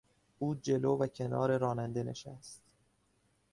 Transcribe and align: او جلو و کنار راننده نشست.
او 0.39 0.55
جلو 0.55 0.97
و 0.97 1.07
کنار 1.07 1.57
راننده 1.57 2.03
نشست. 2.03 2.61